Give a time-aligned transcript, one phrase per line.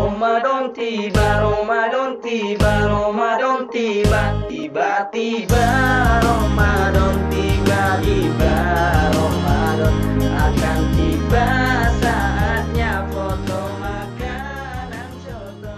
[0.00, 5.66] Ramadan tiba, Ramadan tiba, Ramadan tiba, tiba-tiba
[6.24, 8.56] Ramadan tiba, tiba
[9.12, 11.48] Ramadan akan tiba
[12.00, 15.76] saatnya foto makanan soto.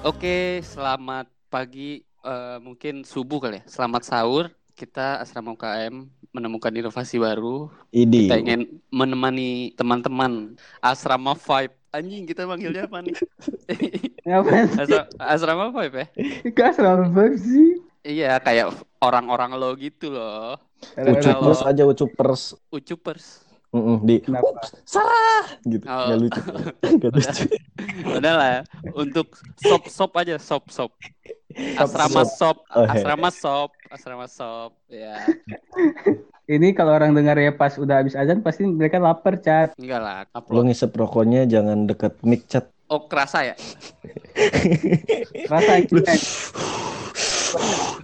[0.00, 3.68] Oke, selamat pagi, eh, mungkin subuh kali ya.
[3.68, 4.48] Selamat sahur.
[4.72, 7.68] Kita asrama UKM menemukan inovasi baru.
[7.92, 8.32] Idi.
[8.32, 11.81] Kita ingin menemani teman-teman asrama Vibe.
[11.92, 13.12] Anjing, kita manggilnya apa nih?
[14.26, 16.06] Ngapain Asra- asrama Vibe ya?
[16.48, 17.68] Kok asrama vibe sih?
[18.02, 20.56] Iya, kayak orang-orang lo gitu loh.
[20.96, 22.56] Ucupers aja ucupers.
[22.72, 23.44] Ucupers.
[23.72, 24.52] Mm-mm, di Kenapa?
[24.52, 25.84] "Ups, Sarah gitu.
[25.88, 26.08] Oh.
[26.08, 26.40] Nggak lucu.
[26.96, 27.42] Nggak lucu.
[28.10, 28.60] Udah lah ya.
[28.92, 30.92] Untuk sop-sop aja, sop-sop.
[31.76, 33.00] Asrama sop, Oh, iya.
[33.00, 34.72] asrama sop, asrama sop.
[34.88, 35.20] Ya,
[36.52, 39.72] Ini kalau orang dengar ya pas udah habis azan pasti mereka lapar, Cat.
[39.80, 40.28] enggak lah.
[40.52, 40.68] Lo Upload.
[40.68, 42.68] ngisep rokoknya jangan deket mic chat.
[42.92, 43.54] Oh, kerasa ya?
[45.48, 46.12] Rasa kita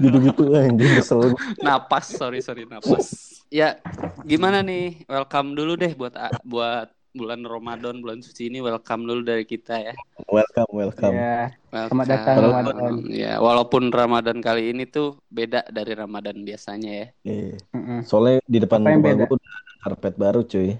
[0.00, 1.36] Gitu-gitu anjing kesel.
[1.60, 3.36] Napas, sorry sorry napas.
[3.52, 3.84] Ya,
[4.24, 5.04] gimana nih?
[5.04, 9.94] Welcome dulu deh buat buat bulan Ramadan, bulan suci ini welcome dulu dari kita ya.
[10.28, 11.14] Welcome, welcome.
[11.14, 11.48] ya.
[11.68, 11.88] Welcome.
[11.90, 12.92] Selamat datang Ramadan.
[13.08, 17.06] Ya, walaupun Ramadan kali ini tuh beda dari Ramadan biasanya ya.
[17.24, 17.56] Iya.
[17.72, 17.98] Mm-mm.
[18.04, 20.70] Soalnya di depan rumah gua udah ada karpet baru cuy.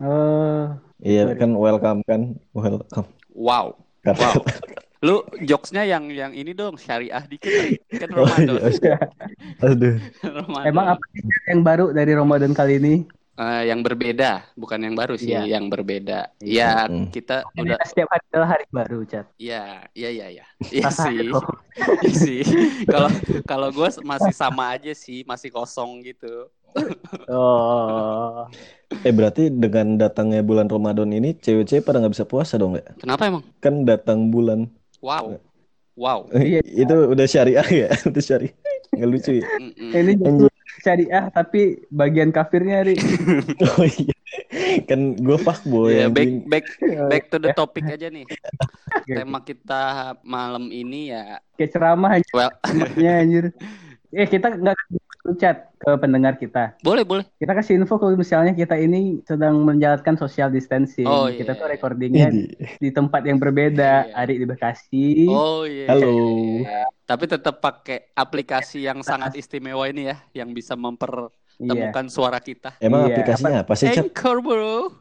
[0.00, 0.64] Oh,
[0.98, 1.38] Iya Sorry.
[1.38, 2.22] kan welcome kan.
[2.50, 3.06] Welcome.
[3.30, 3.78] Wow.
[4.02, 4.24] Karpet.
[4.34, 4.42] Wow.
[4.98, 7.54] Lu jokesnya yang yang ini dong syariah dikit
[7.94, 8.66] kan Oh, Ramadan.
[8.74, 8.98] iya.
[9.62, 9.94] Aduh.
[10.42, 10.64] Ramadan.
[10.66, 11.04] emang apa
[11.46, 12.94] yang baru dari Ramadan kali ini?
[13.38, 15.46] Eh, yang berbeda, bukan yang baru sih, Iya.
[15.46, 16.34] yang berbeda.
[16.42, 16.90] Ya, Iya.
[16.90, 17.06] Mm.
[17.14, 19.30] kita Ini udah setiap hari adalah hari baru, Cat.
[19.38, 20.46] ya, ya, ya, ya.
[20.74, 21.30] Iya Rasanya sih.
[22.02, 22.40] Iya sih.
[22.82, 23.06] Kalau
[23.46, 26.50] kalau gue masih sama aja sih, masih kosong gitu.
[27.30, 28.50] Oh.
[29.06, 32.84] Eh berarti dengan datangnya bulan Ramadan ini cewek-cewek pada nggak bisa puasa dong ya?
[32.98, 33.46] Kenapa emang?
[33.62, 34.66] Kan datang bulan.
[34.98, 35.38] Wow.
[35.94, 36.26] Wow.
[36.34, 36.58] Iya.
[36.66, 37.88] Itu udah syariah ya?
[38.02, 38.54] Itu syariah.
[38.90, 39.46] Nggak lucu ya?
[39.94, 40.12] Ini
[40.80, 42.96] syariah tapi bagian kafirnya, Ri.
[43.64, 44.14] Oh iya.
[44.86, 46.48] Kan gue fuckboy Ya, back anjing.
[46.48, 46.66] back
[47.08, 48.24] back to the topic aja nih.
[49.04, 49.82] Tema kita
[50.22, 53.46] malam ini ya, Kayak ceramah aja well, temanya, anjir.
[54.08, 54.72] Eh, kita nggak
[55.36, 56.74] chat ke pendengar kita.
[56.80, 57.24] boleh boleh.
[57.38, 61.06] Kita kasih info kalau misalnya kita ini sedang menjalankan social distancing.
[61.06, 61.60] Oh, kita iya.
[61.60, 62.28] tuh recordingnya
[62.78, 64.08] di tempat yang berbeda.
[64.10, 64.14] Iya.
[64.14, 65.28] Ari di Bekasi.
[65.30, 65.86] Oh iya.
[65.90, 66.12] Halo.
[66.64, 66.88] iya.
[67.04, 70.82] Tapi tetap pakai aplikasi yang sangat istimewa ini ya, yang bisa Iya.
[70.84, 72.76] mempertemukan suara kita.
[72.78, 74.12] Emang Iya, aplikasinya apa sih, Chat?
[74.12, 74.92] Anchor bro.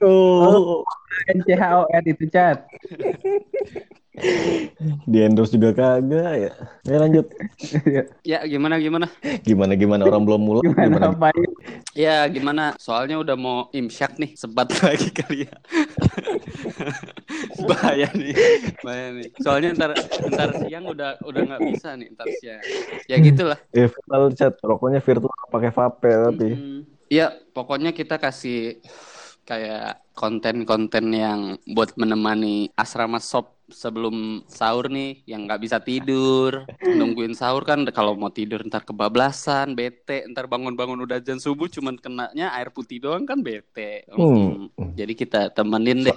[0.00, 0.80] Oh,
[1.28, 2.64] NCHOR itu chat.
[5.04, 6.50] di endorse juga kagak ya.
[6.86, 7.26] Ya lanjut.
[8.24, 9.06] Ya gimana gimana?
[9.44, 11.06] Gimana gimana orang belum mulai Gimana gimana?
[11.12, 11.28] apa
[11.96, 12.64] Ya gimana?
[12.78, 15.54] Soalnya udah mau imsyak nih, sebat lagi kali ya.
[17.68, 18.34] Bahaya nih,
[18.80, 19.28] bahaya nih.
[19.42, 19.90] Soalnya ntar
[20.32, 22.60] ntar siang udah udah nggak bisa nih ntar siang.
[23.10, 23.58] Ya gitulah.
[23.74, 26.50] Eh, virtual chat, rokoknya virtual pakai vape tapi.
[26.56, 28.78] Mm, Ya pokoknya kita kasih
[29.50, 36.70] kayak konten-konten yang buat menemani asrama sop sebelum sahur nih yang nggak bisa tidur.
[36.78, 40.22] Nungguin sahur kan kalau mau tidur ntar kebablasan bete.
[40.30, 44.06] Ntar bangun-bangun udah jam subuh cuman kenanya air putih doang kan bete.
[44.10, 44.70] Hmm.
[44.78, 46.14] Mm, jadi kita temenin deh.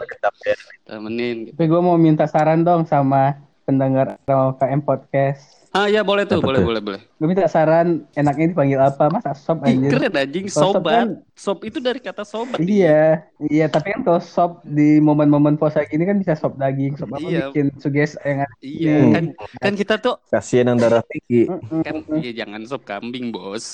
[0.86, 1.58] Temenin gitu.
[1.58, 4.20] Tapi gue mau minta saran dong sama pendengar
[4.54, 5.64] KM Podcast.
[5.70, 6.68] ah ya boleh tuh Apa boleh tuh?
[6.68, 9.10] boleh boleh Gue minta saran enaknya dipanggil apa?
[9.10, 9.90] Masa sob Ih, anjir?
[9.90, 13.66] keren anjing sobat kan- sob itu dari kata sobat Iya, iya.
[13.66, 17.50] Tapi kan kalau sob di momen-momen puasa gini kan bisa sop daging, sop apa Iya.
[17.50, 19.12] bikin suges yang iya Hmm.
[19.12, 19.26] kan
[19.60, 21.50] kan kita tuh Kasihan yang darah tinggi.
[21.82, 23.66] kan iya jangan sop kambing bos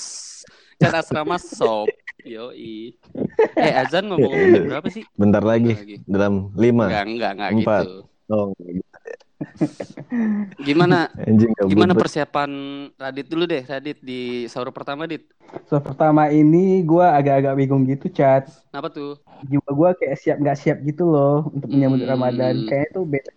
[0.76, 1.84] kan asrama sop
[2.22, 2.96] yoi
[3.54, 6.88] eh azan mau ngomong berapa sih Bentar lagi lagi dalam lima.
[6.88, 7.84] enggak enggak enggak Empat.
[7.84, 7.98] gitu
[8.30, 8.54] Oh,
[10.60, 12.04] gimana anjing gimana bubut.
[12.04, 12.50] persiapan
[12.94, 15.24] Radit dulu deh Radit di sahur pertama dit
[15.66, 18.46] So pertama ini gue agak-agak bingung gitu, Chat.
[18.70, 22.10] apa tuh Jiwa gue kayak siap nggak siap gitu loh untuk menyambut Hmm.
[22.10, 22.54] Ramadan.
[22.64, 23.32] Kayaknya tuh beda.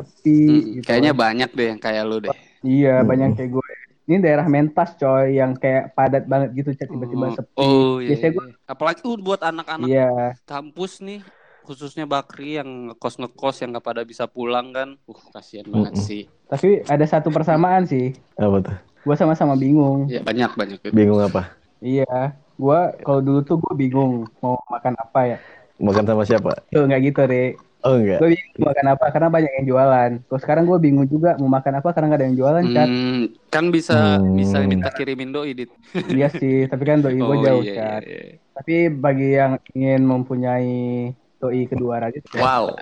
[0.00, 0.84] Sepi Hmm, gitu.
[0.84, 3.06] kayaknya banyak deh yang kayak lu deh Iya, Hmm.
[3.06, 3.66] banyak kayak gue.
[4.02, 7.50] Ini daerah Mentas coy yang kayak padat banget gitu, Chat tiba-tiba oh, sepi.
[7.54, 8.44] oh iya, Biasanya iya.
[8.66, 10.10] apalagi tuh buat anak-anak Iya,
[10.42, 11.20] kampus nih
[11.70, 16.02] khususnya Bakri yang ngekos ngekos yang gak pada bisa pulang kan uh kasihan banget Mm-mm.
[16.02, 18.10] sih tapi ada satu persamaan sih.
[18.34, 18.76] Apa tuh?
[19.00, 20.10] Gue sama-sama bingung.
[20.10, 21.54] ya banyak banyak Bingung apa?
[21.78, 25.38] Iya, gue kalau dulu tuh gue bingung mau makan apa ya.
[25.78, 26.58] Makan sama siapa?
[26.68, 27.54] Tuh nggak gitu, Re.
[27.80, 28.18] Oh enggak.
[28.20, 30.10] Gue bingung mau makan apa karena banyak yang jualan.
[30.28, 32.88] Terus sekarang gue bingung juga mau makan apa karena nggak ada yang jualan, Cat.
[32.90, 34.36] Hmm, kan bisa Hmm.
[34.36, 35.70] bisa minta kirimin doi dit.
[36.12, 38.02] Iya sih, tapi kan doi gue Oh jauh, iya, Cat.
[38.04, 38.36] iya, iya.
[38.52, 40.72] Tapi bagi yang ingin mempunyai
[41.40, 42.76] doi kedua ya, Wow.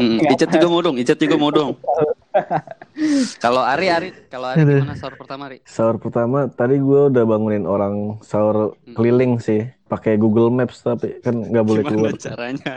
[0.00, 1.76] Mm, Icet juga mau dong, Icet juga mau dong.
[3.42, 5.58] Kalau Ari, Ari, kalau Ari gimana sahur pertama Ari?
[5.64, 8.92] Sahur pertama tadi gue udah bangunin orang sahur Hmm.
[8.92, 12.12] keliling sih, pakai Google Maps tapi kan nggak boleh keluar.
[12.12, 12.74] Gimana caranya?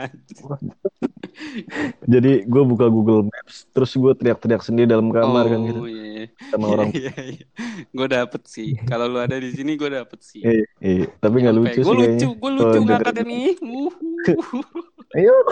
[2.06, 6.30] Jadi gue buka Google Maps, terus gue teriak-teriak sendiri dalam kamar kan gitu Oh, iya.
[6.48, 6.88] sama orang.
[6.94, 7.44] Iya, iya.
[7.90, 8.78] Gue dapet sih.
[8.86, 10.40] Kalau lu ada di sini, gue dapet sih.
[10.40, 11.06] Iya, iya.
[11.18, 13.40] Tapi nggak lucu sih Gue lucu, gue lucu ngangkat ini.
[13.60, 13.90] Uh.
[15.14, 15.30] Ayo,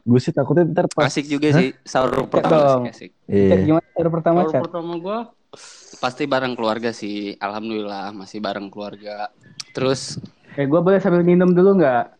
[0.00, 1.12] gue sih takutnya ntar pas.
[1.12, 2.84] asik juga sih sahur pertama dong.
[2.88, 3.10] asik, asik.
[3.28, 3.56] Iya.
[3.68, 5.18] Gimana sahur pertama Sahur pertama gue
[6.00, 7.36] pasti bareng keluarga sih.
[7.36, 9.28] Alhamdulillah masih bareng keluarga.
[9.76, 10.16] Terus
[10.56, 12.16] Eh gue boleh sambil minum dulu nggak?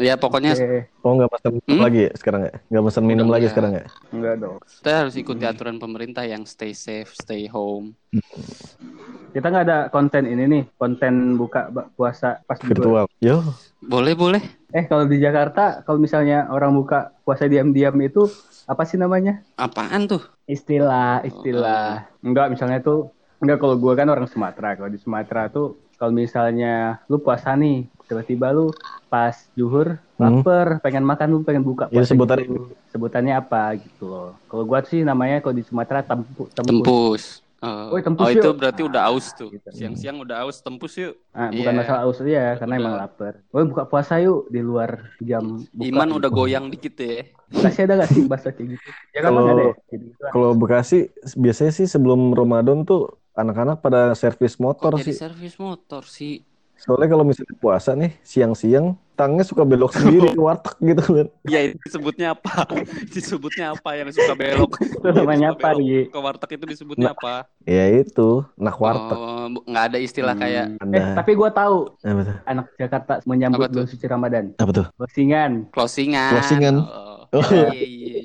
[0.00, 1.84] ya pokoknya Eh, Oh nggak minum Hmm?
[1.84, 2.52] lagi ya sekarang ya?
[2.72, 3.84] Nggak pesan minum Udah lagi sekarang ya?
[4.08, 4.56] enggak dong.
[4.80, 7.92] kita harus ikuti aturan pemerintah yang stay safe, stay home.
[9.36, 13.04] Kita nggak ada konten ini nih, konten buka puasa pas berdua.
[13.04, 13.06] Virtual.
[13.20, 13.36] Yo,
[13.82, 14.42] Boleh, boleh.
[14.72, 18.24] Eh kalau di Jakarta, kalau misalnya orang buka puasa diam-diam itu
[18.64, 19.42] apa sih namanya?
[19.58, 20.22] Apaan tuh?
[20.46, 22.08] Istilah, istilah.
[22.22, 23.10] Enggak, misalnya tuh
[23.42, 24.78] enggak kalau gua kan orang Sumatera.
[24.78, 28.70] Kalau di Sumatera tuh kalau misalnya lu puasa nih, tiba-tiba lu
[29.12, 30.40] pas zuhur Hmm.
[30.40, 32.62] lapar, pengen makan lu pengen buka Itu puasa sebutannya gitu.
[32.94, 34.30] Sebutannya apa gitu loh.
[34.46, 36.86] Kalau gua sih namanya kalau di Sumatera tempu, tempus.
[36.86, 37.22] Tempus.
[37.62, 38.58] Oh, Woi, tempus oh, itu yuk.
[38.58, 39.46] berarti udah aus tuh.
[39.48, 39.70] Gitu.
[39.70, 41.14] Siang-siang udah aus, tempus yuk.
[41.30, 41.78] Ah, bukan Iya.
[41.78, 42.82] masalah aus ya, karena Udah.
[42.82, 43.32] emang lapar.
[43.48, 45.86] Woi buka puasa yuk di luar jam buka.
[45.86, 46.18] Iman gitu.
[46.18, 47.22] udah goyang dikit ya.
[47.48, 48.88] Bekasi ada gak sih bahasa kayak gitu?
[49.12, 49.74] Ya kan Kalau- ada ya?
[50.18, 50.30] Lah.
[50.34, 50.98] kalau Bekasi
[51.32, 55.14] biasanya sih sebelum Ramadan tuh anak-anak pada servis motor Jadi sih.
[55.16, 56.42] servis motor sih.
[56.82, 61.26] Soalnya kalau misalnya puasa nih siang-siang, tangnya suka belok sendiri ke warteg gitu kan.
[61.46, 62.66] Ya itu disebutnya apa?
[63.14, 64.82] disebutnya apa yang suka belok?
[64.98, 66.10] Itu namanya apa, Ri?
[66.10, 67.46] Ke warteg itu disebutnya apa?
[67.62, 69.14] Ya itu, nak warteg.
[69.14, 71.22] Oh, nggak ada istilah kayak Eh, Ada.
[71.22, 72.36] tapi gua tahu Apa tuh?
[72.46, 74.44] anak Jakarta menyambut bulan suci Ramadan.
[74.58, 74.86] Apa tuh?
[74.98, 75.70] Closingan.
[75.70, 76.30] closingan.
[76.34, 76.76] Closingan.
[76.82, 77.40] Oh, Oh.
[77.48, 78.21] iya, iya, iya.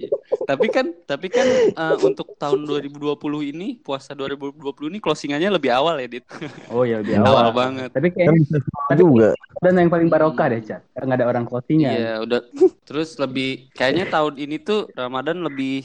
[0.48, 4.56] Tapi kan tapi kan eh, untuk tahun 2020 ini puasa 2020
[4.88, 6.24] ini closingannya lebih awal ya, Dit.
[6.72, 7.54] Oh ya lebih Awal awal.
[7.54, 7.90] banget.
[7.92, 9.30] Tapi Kan kayaknya bisa juga.
[9.60, 10.88] dan yang paling barokah deh, Chat.
[10.96, 11.92] Karena nggak ada orang closingan.
[11.92, 12.40] Iya, udah.
[12.82, 15.84] Terus lebih kayaknya tahun ini tuh Ramadan lebih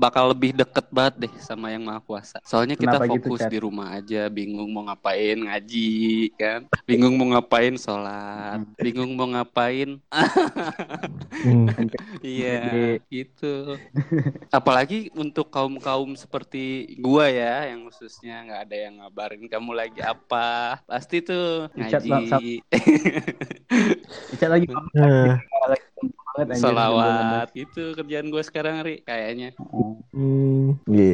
[0.00, 2.40] bakal lebih deket banget deh sama yang maha kuasa.
[2.40, 3.52] Soalnya kita Kenapa gitu, fokus Chat?
[3.52, 5.92] di rumah aja, bingung mau ngapain ngaji
[6.40, 10.00] kan, bingung mau ngapain sholat, bingung mau ngapain.
[11.40, 11.72] Hmm.
[12.20, 13.80] Iya, gitu.
[14.52, 20.04] Apalagi untuk kaum kaum seperti gua ya, yang khususnya nggak ada yang ngabarin kamu lagi
[20.04, 22.60] apa, pasti tuh ngaji,
[24.36, 24.68] Chat lagi
[25.00, 25.89] Ah, lagi
[26.30, 26.62] banget anjir.
[26.62, 29.50] salawat, itu kerjaan gua sekarang ri, kayaknya.
[30.14, 31.09] Hmm, gitu.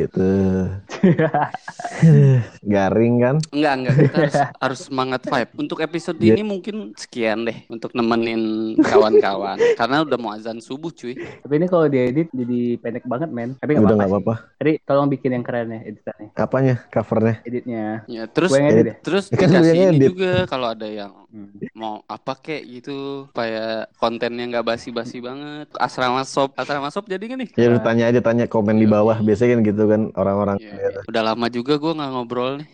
[2.66, 3.36] Garing kan?
[3.50, 3.94] Enggak, enggak.
[3.96, 5.50] Kita harus, harus semangat vibe.
[5.56, 6.34] Untuk episode Iya.
[6.34, 8.42] ini mungkin sekian deh untuk nemenin
[8.80, 9.56] kawan-kawan.
[9.80, 11.14] Karena udah mau azan subuh, cuy.
[11.14, 13.54] Tapi ini kalau diedit jadi pendek banget, men.
[13.56, 13.96] Tapi nggak Udah apa-apa.
[13.96, 14.14] nggak sih.
[14.16, 14.34] apa-apa.
[14.58, 16.28] Jadi tolong bikin yang keren ya editannya.
[16.34, 16.74] Apanya?
[16.88, 17.34] Covernya?
[17.42, 17.84] Editnya.
[18.06, 18.96] Ya, terus Gue yang edit deh.
[19.00, 20.08] terus Kan dikasih ini edit.
[20.10, 21.52] juga kalau ada yang Hmm.
[21.74, 25.68] mau apa kek gitu supaya kontennya nggak basi-basi banget.
[25.76, 27.50] Asrama sop, asrama sop jadi gak nih?
[27.52, 29.20] Ya lu tanya aja tanya komen di bawah.
[29.20, 30.56] Biasanya kan gitu kan orang-orang.
[30.56, 32.68] Ya, udah lama juga gua nggak ngobrol nih.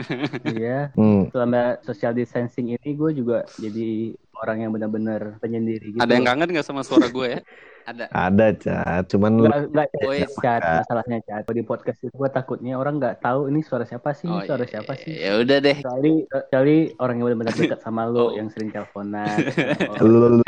[0.52, 0.80] Iya.
[0.92, 1.30] Hmm.
[1.32, 6.02] Selama social distancing ini gue juga jadi orang yang benar-benar penyendiri gitu.
[6.02, 7.40] Ada yang kangen nggak sama suara gue ya?
[7.82, 8.04] Ada.
[8.14, 9.04] Ada, Cat.
[9.10, 10.30] Cuman lu Enggak, enggak Wes.
[10.38, 11.42] cat, masalahnya cat.
[11.42, 14.62] Kalau di podcast itu gue takutnya orang nggak tahu ini suara siapa sih, Oh, suara
[14.62, 15.10] iya, siapa sih.
[15.18, 15.76] Ya udah deh.
[15.82, 18.38] Kecuali, kecuali orang yang benar-benar dekat sama lo, Oh.
[18.38, 19.26] yang sering teleponan.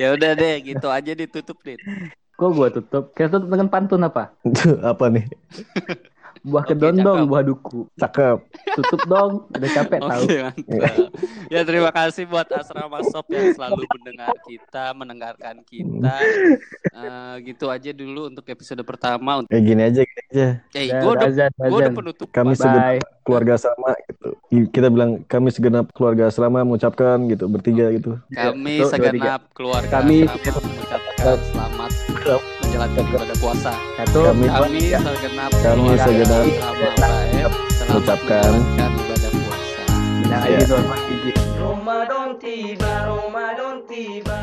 [0.00, 1.76] Ya udah deh, gitu aja ditutup deh.
[2.40, 3.04] Kok gue tutup?
[3.12, 4.32] Kita tutup dengan pantun apa?
[4.96, 5.28] Apa nih?
[6.40, 7.84] Buah kedondong, buah duku.
[8.00, 8.40] Cakep.
[8.80, 10.24] Tutup dong, udah capek tahu.
[11.52, 16.16] Ya terima kasih buat Asrama Shop yang selalu mendengar kita, mendengarkan kita.
[16.96, 19.44] Eh, gitu aja dulu untuk episode pertama.
[19.52, 20.48] Kayak gini aja, gini aja.
[20.72, 22.26] Eh, Udah, gue udah, azan, gua udah penutup.
[22.32, 22.60] Kami Bye.
[22.64, 24.28] segenap keluarga sama gitu.
[24.72, 28.16] Kita bilang kami segenap keluarga asrama mengucapkan gitu bertiga gitu.
[28.32, 31.99] Kami segenap keluarga Kami Asrama mengucapkan selamat
[32.60, 33.72] menjalankan ibadah puasa.
[33.96, 34.98] Satu, Kami- Kami tiga.
[35.00, 36.44] segenap Kami segenap
[37.88, 39.82] mengucapkan menjalankan ibadah puasa.
[40.46, 40.58] Ya.
[41.60, 44.39] Ramadan tiba, Ramadan tiba.